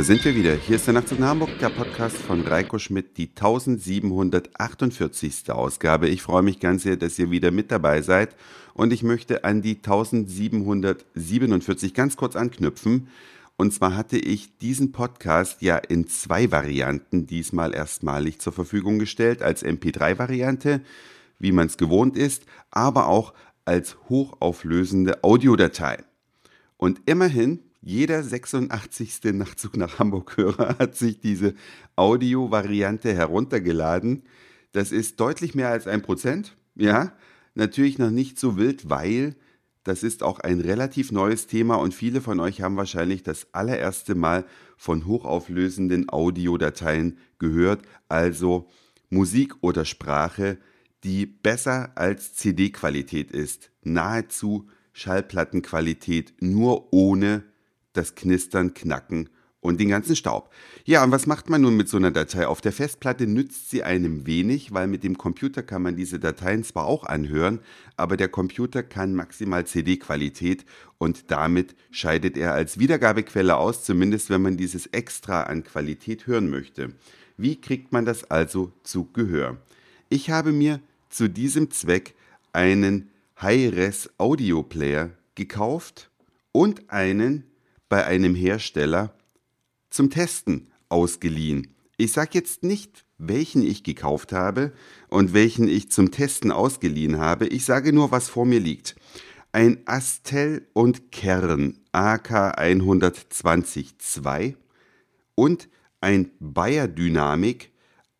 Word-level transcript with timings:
Da 0.00 0.04
sind 0.04 0.24
wir 0.24 0.34
wieder. 0.34 0.54
Hier 0.54 0.76
ist 0.76 0.86
der 0.86 0.94
Nachtzug 0.94 1.18
nach 1.18 1.28
Hamburg, 1.28 1.58
der 1.58 1.68
Podcast 1.68 2.16
von 2.16 2.40
Reiko 2.40 2.78
Schmidt, 2.78 3.18
die 3.18 3.28
1748. 3.28 5.50
Ausgabe. 5.50 6.08
Ich 6.08 6.22
freue 6.22 6.40
mich 6.40 6.58
ganz 6.58 6.84
sehr, 6.84 6.96
dass 6.96 7.18
ihr 7.18 7.30
wieder 7.30 7.50
mit 7.50 7.70
dabei 7.70 8.00
seid 8.00 8.34
und 8.72 8.94
ich 8.94 9.02
möchte 9.02 9.44
an 9.44 9.60
die 9.60 9.76
1747 9.76 11.92
ganz 11.92 12.16
kurz 12.16 12.34
anknüpfen. 12.34 13.08
Und 13.58 13.74
zwar 13.74 13.94
hatte 13.94 14.16
ich 14.16 14.56
diesen 14.56 14.92
Podcast 14.92 15.60
ja 15.60 15.76
in 15.76 16.08
zwei 16.08 16.50
Varianten 16.50 17.26
diesmal 17.26 17.74
erstmalig 17.74 18.38
zur 18.38 18.54
Verfügung 18.54 18.98
gestellt, 18.98 19.42
als 19.42 19.62
MP3-Variante, 19.62 20.80
wie 21.38 21.52
man 21.52 21.66
es 21.66 21.76
gewohnt 21.76 22.16
ist, 22.16 22.44
aber 22.70 23.06
auch 23.06 23.34
als 23.66 23.98
hochauflösende 24.08 25.22
Audiodatei. 25.22 25.98
Und 26.78 27.02
immerhin 27.04 27.58
jeder 27.82 28.22
86. 28.22 29.32
Nachtzug 29.32 29.76
nach 29.76 29.98
Hamburg-Hörer 29.98 30.76
hat 30.78 30.96
sich 30.96 31.20
diese 31.20 31.54
Audio-Variante 31.96 33.14
heruntergeladen. 33.14 34.24
Das 34.72 34.92
ist 34.92 35.18
deutlich 35.20 35.54
mehr 35.54 35.70
als 35.70 35.86
ein 35.86 36.02
Prozent. 36.02 36.56
Ja, 36.74 37.12
natürlich 37.54 37.98
noch 37.98 38.10
nicht 38.10 38.38
so 38.38 38.56
wild, 38.56 38.90
weil 38.90 39.36
das 39.82 40.02
ist 40.02 40.22
auch 40.22 40.40
ein 40.40 40.60
relativ 40.60 41.10
neues 41.10 41.46
Thema 41.46 41.76
und 41.76 41.94
viele 41.94 42.20
von 42.20 42.38
euch 42.38 42.60
haben 42.60 42.76
wahrscheinlich 42.76 43.22
das 43.22 43.46
allererste 43.52 44.14
Mal 44.14 44.44
von 44.76 45.06
hochauflösenden 45.06 46.10
Audiodateien 46.10 47.16
gehört, 47.38 47.82
also 48.08 48.68
Musik 49.08 49.54
oder 49.62 49.86
Sprache, 49.86 50.58
die 51.02 51.24
besser 51.24 51.92
als 51.96 52.34
CD-Qualität 52.34 53.30
ist. 53.30 53.70
Nahezu 53.82 54.68
Schallplattenqualität, 54.92 56.34
nur 56.40 56.92
ohne 56.92 57.44
das 57.92 58.14
Knistern, 58.14 58.74
Knacken 58.74 59.28
und 59.60 59.78
den 59.78 59.90
ganzen 59.90 60.16
Staub. 60.16 60.50
Ja, 60.84 61.04
und 61.04 61.10
was 61.10 61.26
macht 61.26 61.50
man 61.50 61.60
nun 61.60 61.76
mit 61.76 61.88
so 61.88 61.98
einer 61.98 62.10
Datei? 62.10 62.46
Auf 62.46 62.60
der 62.60 62.72
Festplatte 62.72 63.26
nützt 63.26 63.70
sie 63.70 63.82
einem 63.82 64.26
wenig, 64.26 64.72
weil 64.72 64.86
mit 64.86 65.04
dem 65.04 65.18
Computer 65.18 65.62
kann 65.62 65.82
man 65.82 65.96
diese 65.96 66.18
Dateien 66.18 66.64
zwar 66.64 66.86
auch 66.86 67.04
anhören, 67.04 67.60
aber 67.96 68.16
der 68.16 68.28
Computer 68.28 68.82
kann 68.82 69.14
maximal 69.14 69.66
CD-Qualität 69.66 70.64
und 70.98 71.30
damit 71.30 71.74
scheidet 71.90 72.36
er 72.38 72.54
als 72.54 72.78
Wiedergabequelle 72.78 73.56
aus, 73.56 73.84
zumindest 73.84 74.30
wenn 74.30 74.42
man 74.42 74.56
dieses 74.56 74.86
Extra 74.86 75.42
an 75.42 75.62
Qualität 75.62 76.26
hören 76.26 76.48
möchte. 76.48 76.94
Wie 77.36 77.60
kriegt 77.60 77.92
man 77.92 78.04
das 78.04 78.30
also 78.30 78.72
zu 78.82 79.10
Gehör? 79.12 79.58
Ich 80.08 80.30
habe 80.30 80.52
mir 80.52 80.80
zu 81.10 81.28
diesem 81.28 81.70
Zweck 81.70 82.14
einen 82.52 83.10
Hi-Res 83.36 84.10
Audio 84.18 84.62
Player 84.62 85.10
gekauft 85.34 86.10
und 86.52 86.90
einen 86.90 87.44
bei 87.90 88.06
einem 88.06 88.34
Hersteller 88.34 89.12
zum 89.90 90.08
Testen 90.08 90.68
ausgeliehen. 90.88 91.74
Ich 91.98 92.12
sage 92.12 92.30
jetzt 92.32 92.62
nicht, 92.62 93.04
welchen 93.18 93.62
ich 93.62 93.82
gekauft 93.82 94.32
habe 94.32 94.72
und 95.08 95.34
welchen 95.34 95.68
ich 95.68 95.90
zum 95.90 96.10
Testen 96.10 96.52
ausgeliehen 96.52 97.18
habe. 97.18 97.46
Ich 97.46 97.66
sage 97.66 97.92
nur, 97.92 98.10
was 98.10 98.30
vor 98.30 98.46
mir 98.46 98.60
liegt. 98.60 98.96
Ein 99.52 99.80
Astel 99.84 100.66
und 100.72 101.12
Kern 101.12 101.80
AK 101.92 102.58
120 102.58 103.98
2 103.98 104.56
und 105.34 105.68
ein 106.00 106.30
Bayer 106.38 106.88
Dynamic 106.88 107.72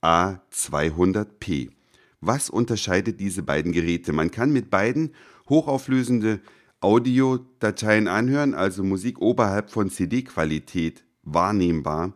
A200P. 0.02 1.70
Was 2.20 2.50
unterscheidet 2.50 3.20
diese 3.20 3.42
beiden 3.42 3.72
Geräte? 3.72 4.12
Man 4.12 4.30
kann 4.30 4.52
mit 4.52 4.68
beiden 4.68 5.14
hochauflösende 5.48 6.40
Audiodateien 6.80 8.08
anhören, 8.08 8.54
also 8.54 8.82
Musik 8.82 9.20
oberhalb 9.20 9.70
von 9.70 9.90
CD-Qualität 9.90 11.04
wahrnehmbar 11.22 12.14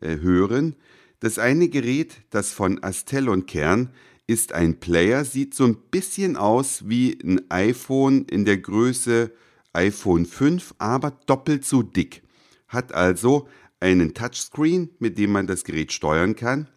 äh, 0.00 0.18
hören. 0.18 0.74
Das 1.20 1.38
eine 1.38 1.68
Gerät, 1.68 2.16
das 2.30 2.52
von 2.52 2.82
Astel 2.82 3.28
und 3.28 3.46
Kern, 3.46 3.90
ist 4.26 4.52
ein 4.52 4.80
Player, 4.80 5.24
sieht 5.24 5.54
so 5.54 5.64
ein 5.64 5.76
bisschen 5.90 6.36
aus 6.36 6.88
wie 6.88 7.18
ein 7.22 7.40
iPhone 7.50 8.24
in 8.24 8.44
der 8.44 8.58
Größe 8.58 9.32
iPhone 9.72 10.26
5, 10.26 10.74
aber 10.78 11.12
doppelt 11.26 11.64
so 11.64 11.82
dick. 11.82 12.22
Hat 12.68 12.92
also 12.94 13.48
einen 13.80 14.14
Touchscreen, 14.14 14.90
mit 14.98 15.18
dem 15.18 15.32
man 15.32 15.46
das 15.46 15.64
Gerät 15.64 15.92
steuern 15.92 16.36
kann. 16.36 16.68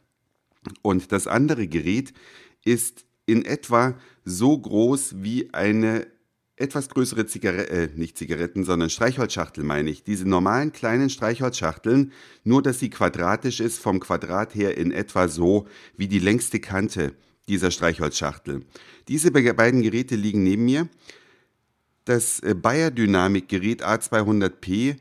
Und 0.82 1.12
das 1.12 1.28
andere 1.28 1.68
Gerät 1.68 2.14
ist 2.64 3.06
in 3.26 3.46
etwa 3.46 3.98
so 4.26 4.58
groß 4.58 5.16
wie 5.24 5.54
eine 5.54 6.08
etwas 6.56 6.90
größere 6.90 7.26
Zigaretten, 7.26 7.74
äh, 7.74 7.90
nicht 7.96 8.18
Zigaretten, 8.18 8.64
sondern 8.64 8.90
Streichholzschachtel 8.90 9.64
meine 9.64 9.90
ich. 9.90 10.04
Diese 10.04 10.28
normalen 10.28 10.72
kleinen 10.72 11.10
Streichholzschachteln, 11.10 12.12
nur 12.44 12.62
dass 12.62 12.80
sie 12.80 12.90
quadratisch 12.90 13.60
ist, 13.60 13.80
vom 13.80 14.00
Quadrat 14.00 14.54
her 14.54 14.78
in 14.78 14.92
etwa 14.92 15.28
so 15.28 15.68
wie 15.98 16.08
die 16.08 16.20
längste 16.20 16.60
Kante 16.60 17.14
dieser 17.48 17.72
Streichholzschachtel. 17.72 18.66
Diese 19.08 19.32
beiden 19.32 19.82
Geräte 19.82 20.16
liegen 20.16 20.44
neben 20.44 20.66
mir. 20.66 20.88
Das 22.06 22.40
äh, 22.42 22.54
Bayer 22.54 22.92
Dynamic 22.92 23.48
Gerät 23.50 23.84
A200P 23.84 24.98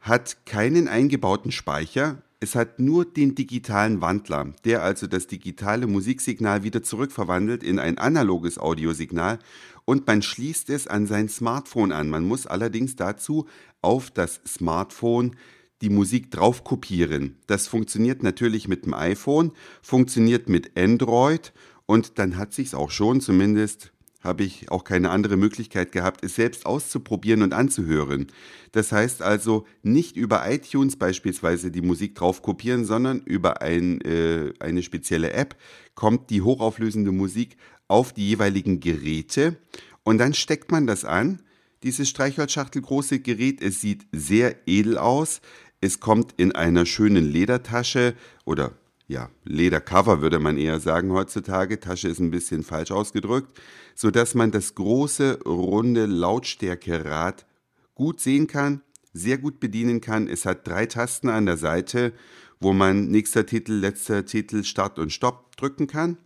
hat 0.00 0.44
keinen 0.46 0.88
eingebauten 0.88 1.52
Speicher, 1.52 2.22
es 2.40 2.54
hat 2.54 2.78
nur 2.78 3.04
den 3.04 3.34
digitalen 3.34 4.00
Wandler, 4.00 4.52
der 4.64 4.82
also 4.82 5.06
das 5.06 5.26
digitale 5.26 5.86
Musiksignal 5.86 6.62
wieder 6.62 6.82
zurückverwandelt 6.82 7.62
in 7.62 7.78
ein 7.78 7.98
analoges 7.98 8.58
Audiosignal 8.58 9.38
und 9.86 10.06
man 10.06 10.20
schließt 10.20 10.68
es 10.70 10.86
an 10.86 11.06
sein 11.06 11.28
Smartphone 11.28 11.92
an. 11.92 12.10
Man 12.10 12.24
muss 12.24 12.46
allerdings 12.46 12.96
dazu 12.96 13.46
auf 13.80 14.10
das 14.10 14.40
Smartphone 14.46 15.36
die 15.80 15.90
Musik 15.90 16.30
drauf 16.30 16.64
kopieren. 16.64 17.36
Das 17.46 17.68
funktioniert 17.68 18.22
natürlich 18.22 18.68
mit 18.68 18.84
dem 18.84 18.94
iPhone, 18.94 19.52
funktioniert 19.82 20.48
mit 20.48 20.76
Android 20.76 21.52
und 21.86 22.18
dann 22.18 22.36
hat 22.36 22.52
sich's 22.52 22.74
auch 22.74 22.90
schon 22.90 23.20
zumindest 23.20 23.92
habe 24.26 24.44
ich 24.44 24.70
auch 24.70 24.84
keine 24.84 25.10
andere 25.10 25.36
Möglichkeit 25.36 25.92
gehabt, 25.92 26.24
es 26.24 26.34
selbst 26.34 26.66
auszuprobieren 26.66 27.42
und 27.42 27.54
anzuhören. 27.54 28.26
Das 28.72 28.92
heißt 28.92 29.22
also 29.22 29.66
nicht 29.82 30.16
über 30.16 30.50
iTunes 30.50 30.96
beispielsweise 30.96 31.70
die 31.70 31.80
Musik 31.80 32.14
drauf 32.16 32.42
kopieren, 32.42 32.84
sondern 32.84 33.20
über 33.20 33.62
ein, 33.62 34.00
äh, 34.02 34.52
eine 34.60 34.82
spezielle 34.82 35.32
App 35.32 35.56
kommt 35.94 36.30
die 36.30 36.42
hochauflösende 36.42 37.12
Musik 37.12 37.56
auf 37.88 38.12
die 38.12 38.28
jeweiligen 38.28 38.80
Geräte 38.80 39.56
und 40.02 40.18
dann 40.18 40.34
steckt 40.34 40.70
man 40.70 40.86
das 40.86 41.04
an. 41.04 41.40
Dieses 41.82 42.08
Streichholzschachtel 42.08 42.82
große 42.82 43.20
Gerät, 43.20 43.62
es 43.62 43.80
sieht 43.80 44.06
sehr 44.12 44.56
edel 44.66 44.98
aus. 44.98 45.40
Es 45.80 46.00
kommt 46.00 46.32
in 46.36 46.52
einer 46.52 46.86
schönen 46.86 47.24
Ledertasche 47.24 48.14
oder 48.44 48.72
ja, 49.08 49.30
Ledercover 49.44 50.20
würde 50.20 50.38
man 50.38 50.58
eher 50.58 50.80
sagen 50.80 51.12
heutzutage. 51.12 51.78
Tasche 51.78 52.08
ist 52.08 52.18
ein 52.18 52.30
bisschen 52.30 52.64
falsch 52.64 52.90
ausgedrückt, 52.90 53.58
so 53.94 54.10
dass 54.10 54.34
man 54.34 54.50
das 54.50 54.74
große 54.74 55.42
runde 55.44 56.06
Lautstärkerad 56.06 57.46
gut 57.94 58.20
sehen 58.20 58.46
kann, 58.46 58.82
sehr 59.12 59.38
gut 59.38 59.60
bedienen 59.60 60.00
kann. 60.00 60.28
Es 60.28 60.44
hat 60.44 60.66
drei 60.66 60.86
Tasten 60.86 61.28
an 61.28 61.46
der 61.46 61.56
Seite, 61.56 62.12
wo 62.60 62.72
man 62.72 63.06
nächster 63.06 63.46
Titel, 63.46 63.74
letzter 63.74 64.24
Titel, 64.24 64.64
Start 64.64 64.98
und 64.98 65.12
Stopp 65.12 65.56
drücken 65.56 65.86
kann. 65.86 66.18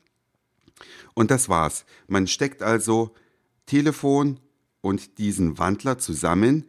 Und 1.15 1.31
das 1.31 1.49
war's. 1.49 1.85
Man 2.09 2.27
steckt 2.27 2.63
also 2.63 3.15
Telefon 3.67 4.41
und 4.81 5.19
diesen 5.19 5.59
Wandler 5.59 5.99
zusammen 5.99 6.65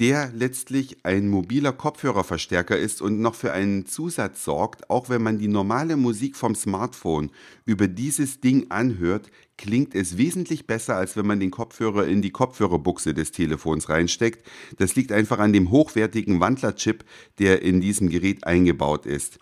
der 0.00 0.32
letztlich 0.34 1.04
ein 1.04 1.28
mobiler 1.28 1.74
Kopfhörerverstärker 1.74 2.76
ist 2.76 3.02
und 3.02 3.20
noch 3.20 3.34
für 3.34 3.52
einen 3.52 3.84
Zusatz 3.84 4.42
sorgt, 4.44 4.88
auch 4.88 5.10
wenn 5.10 5.22
man 5.22 5.38
die 5.38 5.46
normale 5.46 5.98
Musik 5.98 6.36
vom 6.36 6.54
Smartphone 6.54 7.30
über 7.66 7.86
dieses 7.86 8.40
Ding 8.40 8.70
anhört, 8.70 9.30
klingt 9.58 9.94
es 9.94 10.16
wesentlich 10.16 10.66
besser, 10.66 10.96
als 10.96 11.18
wenn 11.18 11.26
man 11.26 11.38
den 11.38 11.50
Kopfhörer 11.50 12.06
in 12.06 12.22
die 12.22 12.30
Kopfhörerbuchse 12.30 13.12
des 13.12 13.30
Telefons 13.30 13.90
reinsteckt. 13.90 14.46
Das 14.78 14.96
liegt 14.96 15.12
einfach 15.12 15.38
an 15.38 15.52
dem 15.52 15.70
hochwertigen 15.70 16.40
Wandlerchip, 16.40 17.04
der 17.38 17.60
in 17.60 17.82
diesem 17.82 18.08
Gerät 18.08 18.46
eingebaut 18.46 19.04
ist. 19.04 19.38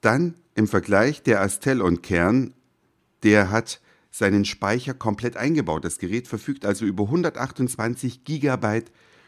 Dann 0.00 0.36
im 0.54 0.68
Vergleich 0.68 1.24
der 1.24 1.40
Astel 1.40 1.82
und 1.82 2.04
Kern, 2.04 2.54
der 3.24 3.50
hat 3.50 3.80
seinen 4.12 4.44
Speicher 4.44 4.94
komplett 4.94 5.36
eingebaut. 5.36 5.84
Das 5.84 5.98
Gerät 5.98 6.28
verfügt 6.28 6.64
also 6.64 6.84
über 6.84 7.04
128 7.04 8.24
GB 8.24 8.82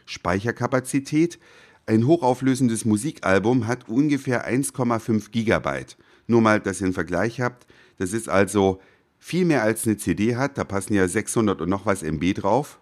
Speicherkapazität. 0.05 1.39
Ein 1.87 2.07
hochauflösendes 2.07 2.85
Musikalbum 2.85 3.67
hat 3.67 3.89
ungefähr 3.89 4.47
1,5 4.47 5.31
GB. 5.31 5.85
Nur 6.27 6.41
mal, 6.41 6.59
dass 6.59 6.81
ihr 6.81 6.85
einen 6.85 6.93
Vergleich 6.93 7.41
habt. 7.41 7.65
Das 7.97 8.13
ist 8.13 8.29
also 8.29 8.79
viel 9.17 9.45
mehr 9.45 9.63
als 9.63 9.85
eine 9.85 9.97
CD 9.97 10.35
hat. 10.35 10.57
Da 10.57 10.63
passen 10.63 10.93
ja 10.93 11.07
600 11.07 11.61
und 11.61 11.69
noch 11.69 11.87
was 11.87 12.03
MB 12.03 12.35
drauf. 12.35 12.79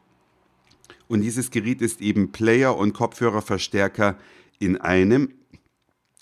Und 1.08 1.22
dieses 1.22 1.52
Gerät 1.52 1.82
ist 1.82 2.02
eben 2.02 2.34
Player 2.34 2.78
und 2.78 2.94
Kopfhörerverstärker 2.94 4.18
in 4.60 4.80
einem. 4.80 5.34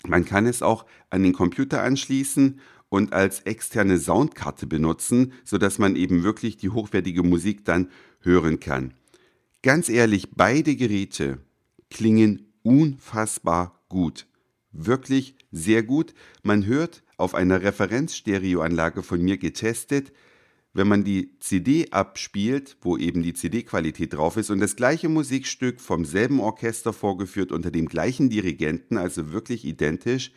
Man 0.06 0.24
kann 0.24 0.46
es 0.46 0.62
auch 0.62 0.86
an 1.10 1.24
den 1.24 1.32
Computer 1.32 1.82
anschließen 1.82 2.60
und 2.92 3.14
als 3.14 3.40
externe 3.40 3.98
Soundkarte 3.98 4.66
benutzen, 4.66 5.32
sodass 5.44 5.78
man 5.78 5.96
eben 5.96 6.24
wirklich 6.24 6.58
die 6.58 6.68
hochwertige 6.68 7.22
Musik 7.22 7.64
dann 7.64 7.88
hören 8.20 8.60
kann. 8.60 8.92
Ganz 9.62 9.88
ehrlich, 9.88 10.32
beide 10.36 10.76
Geräte 10.76 11.38
klingen 11.88 12.52
unfassbar 12.62 13.82
gut. 13.88 14.26
Wirklich 14.72 15.36
sehr 15.50 15.82
gut. 15.82 16.12
Man 16.42 16.66
hört 16.66 17.02
auf 17.16 17.34
einer 17.34 17.62
Referenzstereoanlage 17.62 19.02
von 19.02 19.22
mir 19.22 19.38
getestet, 19.38 20.12
wenn 20.74 20.86
man 20.86 21.02
die 21.02 21.38
CD 21.40 21.90
abspielt, 21.92 22.76
wo 22.82 22.98
eben 22.98 23.22
die 23.22 23.32
CD-Qualität 23.32 24.12
drauf 24.12 24.36
ist 24.36 24.50
und 24.50 24.60
das 24.60 24.76
gleiche 24.76 25.08
Musikstück 25.08 25.80
vom 25.80 26.04
selben 26.04 26.40
Orchester 26.40 26.92
vorgeführt 26.92 27.52
unter 27.52 27.70
dem 27.70 27.88
gleichen 27.88 28.28
Dirigenten, 28.28 28.98
also 28.98 29.32
wirklich 29.32 29.64
identisch, 29.64 30.30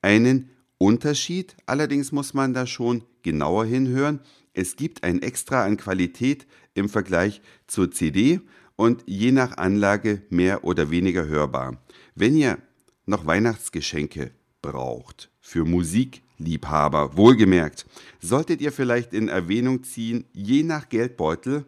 einen 0.00 0.50
Unterschied. 0.82 1.54
Allerdings 1.64 2.10
muss 2.10 2.34
man 2.34 2.54
da 2.54 2.66
schon 2.66 3.04
genauer 3.22 3.66
hinhören. 3.66 4.18
Es 4.52 4.74
gibt 4.74 5.04
ein 5.04 5.22
Extra 5.22 5.64
an 5.64 5.76
Qualität 5.76 6.44
im 6.74 6.88
Vergleich 6.88 7.40
zur 7.68 7.92
CD 7.92 8.40
und 8.74 9.04
je 9.06 9.30
nach 9.30 9.58
Anlage 9.58 10.22
mehr 10.28 10.64
oder 10.64 10.90
weniger 10.90 11.26
hörbar. 11.26 11.80
Wenn 12.16 12.34
ihr 12.34 12.58
noch 13.06 13.26
Weihnachtsgeschenke 13.26 14.32
braucht 14.60 15.30
für 15.40 15.64
Musikliebhaber, 15.64 17.16
wohlgemerkt, 17.16 17.86
solltet 18.20 18.60
ihr 18.60 18.72
vielleicht 18.72 19.14
in 19.14 19.28
Erwähnung 19.28 19.84
ziehen, 19.84 20.24
je 20.32 20.64
nach 20.64 20.88
Geldbeutel, 20.88 21.64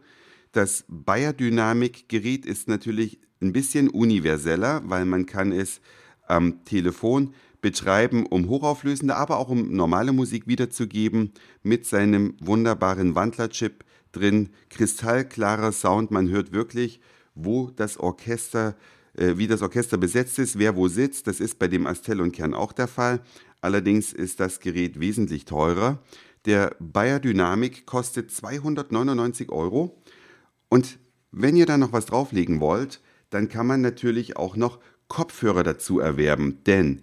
das 0.50 0.84
Bayer 0.88 1.32
Dynamik 1.32 2.08
Gerät 2.08 2.44
ist 2.46 2.66
natürlich 2.66 3.20
ein 3.40 3.52
bisschen 3.52 3.88
universeller, 3.90 4.82
weil 4.86 5.04
man 5.04 5.24
kann 5.26 5.52
es 5.52 5.80
am 6.26 6.64
Telefon 6.64 7.32
betreiben, 7.64 8.26
um 8.26 8.50
hochauflösende, 8.50 9.16
aber 9.16 9.38
auch 9.38 9.48
um 9.48 9.74
normale 9.74 10.12
Musik 10.12 10.46
wiederzugeben, 10.46 11.32
mit 11.62 11.86
seinem 11.86 12.34
wunderbaren 12.38 13.14
Wandlerchip 13.14 13.86
drin, 14.12 14.50
kristallklarer 14.68 15.72
Sound, 15.72 16.10
man 16.10 16.28
hört 16.28 16.52
wirklich, 16.52 17.00
wo 17.34 17.70
das 17.70 17.96
Orchester, 17.96 18.76
äh, 19.16 19.38
wie 19.38 19.46
das 19.46 19.62
Orchester 19.62 19.96
besetzt 19.96 20.38
ist, 20.38 20.58
wer 20.58 20.76
wo 20.76 20.88
sitzt, 20.88 21.26
das 21.26 21.40
ist 21.40 21.58
bei 21.58 21.66
dem 21.66 21.86
Astel 21.86 22.20
und 22.20 22.32
Kern 22.32 22.52
auch 22.52 22.72
der 22.72 22.86
Fall. 22.86 23.22
Allerdings 23.62 24.12
ist 24.12 24.40
das 24.40 24.60
Gerät 24.60 25.00
wesentlich 25.00 25.46
teurer. 25.46 26.02
Der 26.44 26.76
Bayer 26.80 27.18
Dynamic 27.18 27.86
kostet 27.86 28.30
299 28.30 29.50
Euro. 29.50 30.02
Und 30.68 30.98
wenn 31.32 31.56
ihr 31.56 31.64
da 31.64 31.78
noch 31.78 31.94
was 31.94 32.04
drauflegen 32.04 32.60
wollt, 32.60 33.00
dann 33.30 33.48
kann 33.48 33.66
man 33.66 33.80
natürlich 33.80 34.36
auch 34.36 34.54
noch 34.54 34.80
Kopfhörer 35.08 35.62
dazu 35.62 35.98
erwerben, 35.98 36.62
denn 36.66 37.00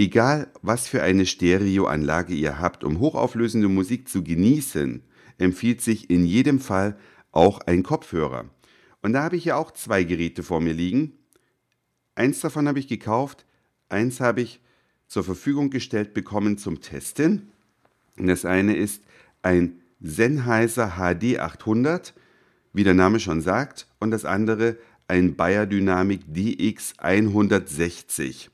Egal, 0.00 0.50
was 0.62 0.88
für 0.88 1.02
eine 1.02 1.26
Stereoanlage 1.26 2.32
ihr 2.32 2.58
habt, 2.58 2.84
um 2.84 3.00
hochauflösende 3.00 3.68
Musik 3.68 4.08
zu 4.08 4.24
genießen, 4.24 5.02
empfiehlt 5.36 5.82
sich 5.82 6.08
in 6.08 6.24
jedem 6.24 6.58
Fall 6.58 6.96
auch 7.32 7.60
ein 7.66 7.82
Kopfhörer. 7.82 8.48
Und 9.02 9.12
da 9.12 9.24
habe 9.24 9.36
ich 9.36 9.44
ja 9.44 9.56
auch 9.56 9.72
zwei 9.72 10.04
Geräte 10.04 10.42
vor 10.42 10.62
mir 10.62 10.72
liegen. 10.72 11.18
Eins 12.14 12.40
davon 12.40 12.66
habe 12.66 12.78
ich 12.78 12.88
gekauft, 12.88 13.44
eins 13.90 14.20
habe 14.20 14.40
ich 14.40 14.62
zur 15.06 15.22
Verfügung 15.22 15.68
gestellt 15.68 16.14
bekommen 16.14 16.56
zum 16.56 16.80
Testen. 16.80 17.52
Und 18.16 18.26
das 18.26 18.46
eine 18.46 18.76
ist 18.76 19.02
ein 19.42 19.82
Sennheiser 20.00 20.92
HD 20.96 21.40
800, 21.40 22.14
wie 22.72 22.84
der 22.84 22.94
Name 22.94 23.20
schon 23.20 23.42
sagt, 23.42 23.86
und 23.98 24.12
das 24.12 24.24
andere 24.24 24.78
ein 25.08 25.36
Bayer 25.36 25.66
Dynamic 25.66 26.22
DX 26.26 26.94
160 26.96 28.50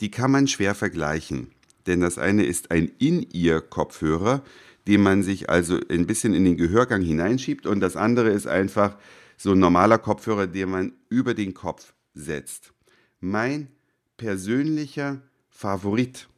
die 0.00 0.10
kann 0.10 0.30
man 0.30 0.48
schwer 0.48 0.74
vergleichen. 0.74 1.50
Denn 1.86 2.00
das 2.00 2.18
eine 2.18 2.44
ist 2.44 2.70
ein 2.70 2.90
In-Ear-Kopfhörer, 2.98 4.42
den 4.86 5.02
man 5.02 5.22
sich 5.22 5.50
also 5.50 5.78
ein 5.90 6.06
bisschen 6.06 6.34
in 6.34 6.44
den 6.44 6.56
Gehörgang 6.56 7.02
hineinschiebt 7.02 7.66
und 7.66 7.80
das 7.80 7.96
andere 7.96 8.30
ist 8.30 8.46
einfach 8.46 8.96
so 9.36 9.52
ein 9.52 9.58
normaler 9.58 9.98
Kopfhörer, 9.98 10.46
den 10.46 10.70
man 10.70 10.92
über 11.08 11.34
den 11.34 11.54
Kopf 11.54 11.94
setzt. 12.14 12.72
Mein 13.20 13.68
persönlicher 14.16 15.22
Favorit, 15.48 16.28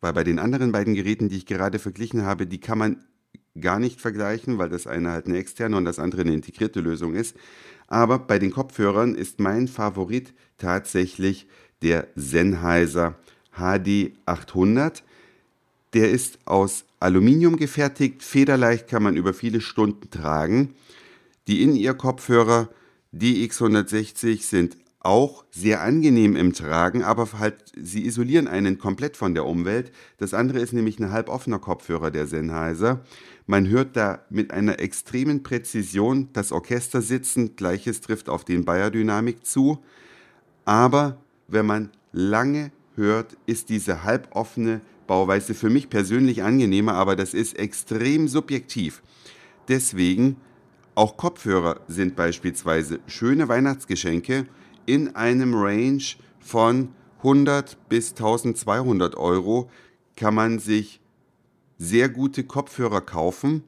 weil 0.00 0.12
bei 0.12 0.24
den 0.24 0.38
anderen 0.38 0.72
beiden 0.72 0.94
Geräten, 0.94 1.28
die 1.28 1.36
ich 1.36 1.46
gerade 1.46 1.78
verglichen 1.78 2.22
habe, 2.22 2.46
die 2.46 2.60
kann 2.60 2.78
man 2.78 3.04
gar 3.60 3.78
nicht 3.78 4.00
vergleichen, 4.00 4.58
weil 4.58 4.68
das 4.68 4.86
eine 4.86 5.10
halt 5.10 5.26
eine 5.26 5.38
externe 5.38 5.76
und 5.76 5.84
das 5.84 5.98
andere 5.98 6.22
eine 6.22 6.32
integrierte 6.32 6.80
Lösung 6.80 7.14
ist. 7.14 7.36
Aber 7.86 8.18
bei 8.18 8.38
den 8.38 8.50
Kopfhörern 8.50 9.14
ist 9.14 9.40
mein 9.40 9.68
Favorit 9.68 10.32
tatsächlich 10.56 11.48
der 11.82 12.08
Sennheiser 12.14 13.16
HD 13.52 14.12
800. 14.26 15.02
Der 15.94 16.10
ist 16.10 16.38
aus 16.46 16.84
Aluminium 17.00 17.56
gefertigt, 17.56 18.22
federleicht 18.22 18.88
kann 18.88 19.02
man 19.02 19.16
über 19.16 19.34
viele 19.34 19.60
Stunden 19.60 20.10
tragen. 20.10 20.74
Die 21.48 21.62
In-Ear-Kopfhörer 21.62 22.68
DX160 23.14 24.42
sind 24.42 24.76
auch 25.00 25.44
sehr 25.50 25.82
angenehm 25.82 26.36
im 26.36 26.52
Tragen, 26.52 27.02
aber 27.02 27.28
halt 27.38 27.56
sie 27.76 28.06
isolieren 28.06 28.46
einen 28.46 28.78
komplett 28.78 29.16
von 29.16 29.34
der 29.34 29.44
Umwelt. 29.44 29.90
Das 30.18 30.32
andere 30.32 30.60
ist 30.60 30.72
nämlich 30.72 30.98
ein 31.00 31.10
halboffener 31.10 31.58
Kopfhörer 31.58 32.12
der 32.12 32.28
Sennheiser. 32.28 33.00
Man 33.46 33.68
hört 33.68 33.96
da 33.96 34.24
mit 34.30 34.52
einer 34.52 34.78
extremen 34.78 35.42
Präzision 35.42 36.28
das 36.32 36.52
Orchester 36.52 37.02
sitzen, 37.02 37.56
gleiches 37.56 38.00
trifft 38.00 38.28
auf 38.28 38.44
den 38.44 38.64
Bayer 38.64 38.90
Dynamik 38.92 39.44
zu, 39.44 39.82
aber 40.64 41.21
wenn 41.52 41.66
man 41.66 41.90
lange 42.12 42.72
hört, 42.94 43.36
ist 43.46 43.68
diese 43.68 44.04
halboffene 44.04 44.80
Bauweise 45.06 45.54
für 45.54 45.70
mich 45.70 45.90
persönlich 45.90 46.42
angenehmer, 46.42 46.94
aber 46.94 47.16
das 47.16 47.34
ist 47.34 47.58
extrem 47.58 48.28
subjektiv. 48.28 49.02
Deswegen 49.68 50.36
auch 50.94 51.16
Kopfhörer 51.16 51.80
sind 51.88 52.16
beispielsweise 52.16 53.00
schöne 53.06 53.48
Weihnachtsgeschenke 53.48 54.46
in 54.86 55.14
einem 55.14 55.54
Range 55.54 56.02
von 56.40 56.88
100 57.18 57.78
bis 57.88 58.10
1200 58.10 59.16
Euro. 59.16 59.70
Kann 60.16 60.34
man 60.34 60.58
sich 60.58 61.00
sehr 61.78 62.08
gute 62.08 62.44
Kopfhörer 62.44 63.00
kaufen. 63.00 63.64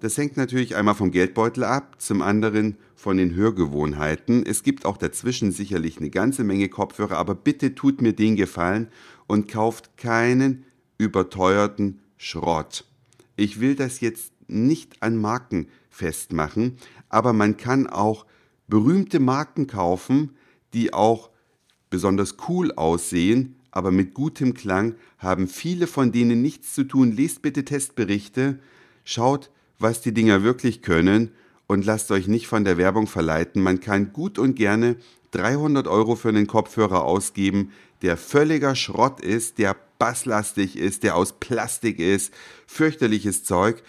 Das 0.00 0.18
hängt 0.18 0.36
natürlich 0.36 0.76
einmal 0.76 0.94
vom 0.94 1.10
Geldbeutel 1.10 1.64
ab, 1.64 1.96
zum 1.98 2.22
anderen 2.22 2.76
von 3.04 3.18
den 3.18 3.34
Hörgewohnheiten. 3.34 4.46
Es 4.46 4.62
gibt 4.62 4.86
auch 4.86 4.96
dazwischen 4.96 5.52
sicherlich 5.52 5.98
eine 5.98 6.08
ganze 6.08 6.42
Menge 6.42 6.70
Kopfhörer, 6.70 7.18
aber 7.18 7.34
bitte 7.34 7.74
tut 7.74 8.00
mir 8.00 8.14
den 8.14 8.34
Gefallen 8.34 8.88
und 9.26 9.46
kauft 9.46 9.98
keinen 9.98 10.64
überteuerten 10.96 12.00
Schrott. 12.16 12.86
Ich 13.36 13.60
will 13.60 13.74
das 13.74 14.00
jetzt 14.00 14.32
nicht 14.48 15.02
an 15.02 15.18
Marken 15.18 15.68
festmachen, 15.90 16.78
aber 17.10 17.34
man 17.34 17.58
kann 17.58 17.88
auch 17.88 18.24
berühmte 18.68 19.20
Marken 19.20 19.66
kaufen, 19.66 20.30
die 20.72 20.94
auch 20.94 21.28
besonders 21.90 22.36
cool 22.48 22.72
aussehen, 22.72 23.56
aber 23.70 23.90
mit 23.90 24.14
gutem 24.14 24.54
Klang, 24.54 24.94
haben 25.18 25.46
viele 25.46 25.88
von 25.88 26.10
denen 26.10 26.40
nichts 26.40 26.72
zu 26.72 26.84
tun. 26.84 27.12
Lest 27.12 27.42
bitte 27.42 27.66
Testberichte, 27.66 28.60
schaut, 29.04 29.50
was 29.78 30.00
die 30.00 30.14
Dinger 30.14 30.42
wirklich 30.42 30.80
können 30.80 31.32
und 31.66 31.84
lasst 31.84 32.10
euch 32.10 32.28
nicht 32.28 32.46
von 32.46 32.64
der 32.64 32.78
Werbung 32.78 33.06
verleiten. 33.06 33.62
Man 33.62 33.80
kann 33.80 34.12
gut 34.12 34.38
und 34.38 34.54
gerne 34.54 34.96
300 35.32 35.88
Euro 35.88 36.14
für 36.14 36.28
einen 36.28 36.46
Kopfhörer 36.46 37.04
ausgeben, 37.04 37.72
der 38.02 38.16
völliger 38.16 38.74
Schrott 38.74 39.20
ist, 39.20 39.58
der 39.58 39.76
basslastig 39.98 40.76
ist, 40.76 41.02
der 41.02 41.16
aus 41.16 41.40
Plastik 41.40 41.98
ist, 41.98 42.32
fürchterliches 42.66 43.44
Zeug. 43.44 43.82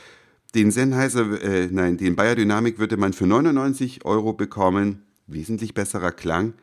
Den 0.56 0.72
Sennheiser, 0.72 1.42
äh, 1.42 1.68
nein, 1.70 1.98
den 1.98 2.16
Bayer 2.16 2.36
Dynamic 2.36 2.80
würde 2.80 2.98
man 2.98 3.14
für 3.14 3.28
99 3.28 4.06
Euro 4.06 4.34
bekommen. 4.34 5.04
Wesentlich 5.28 5.74
besserer 5.74 6.12
Klang. 6.12 6.54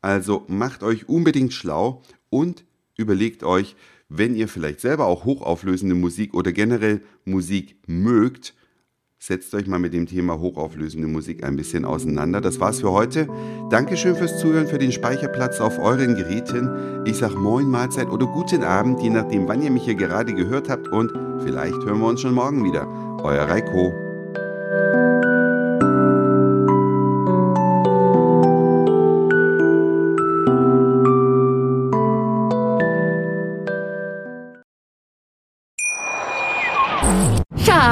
Also 0.00 0.44
macht 0.48 0.82
euch 0.82 1.08
unbedingt 1.08 1.52
schlau 1.52 2.02
und 2.30 2.64
überlegt 2.96 3.42
euch, 3.42 3.76
wenn 4.08 4.34
ihr 4.34 4.48
vielleicht 4.48 4.80
selber 4.80 5.06
auch 5.06 5.24
hochauflösende 5.24 5.94
Musik 5.94 6.34
oder 6.34 6.52
generell 6.52 7.02
Musik 7.24 7.76
mögt, 7.86 8.54
setzt 9.26 9.54
euch 9.54 9.66
mal 9.66 9.78
mit 9.78 9.94
dem 9.94 10.06
Thema 10.06 10.38
hochauflösende 10.38 11.08
Musik 11.08 11.44
ein 11.44 11.56
bisschen 11.56 11.86
auseinander. 11.86 12.42
Das 12.42 12.60
war's 12.60 12.80
für 12.80 12.92
heute. 12.92 13.26
Dankeschön 13.70 14.14
fürs 14.16 14.38
Zuhören, 14.38 14.66
für 14.66 14.78
den 14.78 14.92
Speicherplatz 14.92 15.60
auf 15.60 15.78
euren 15.78 16.14
Geräten. 16.14 16.68
Ich 17.06 17.16
sag 17.16 17.34
Moin, 17.34 17.66
Mahlzeit 17.66 18.08
oder 18.08 18.26
guten 18.26 18.62
Abend, 18.62 19.00
je 19.00 19.10
nachdem, 19.10 19.48
wann 19.48 19.62
ihr 19.62 19.70
mich 19.70 19.84
hier 19.84 19.94
gerade 19.94 20.34
gehört 20.34 20.68
habt 20.68 20.88
und 20.88 21.10
vielleicht 21.42 21.74
hören 21.74 22.00
wir 22.00 22.08
uns 22.08 22.20
schon 22.20 22.34
morgen 22.34 22.64
wieder. 22.64 22.86
Euer 23.22 23.48
Reiko. 23.48 24.03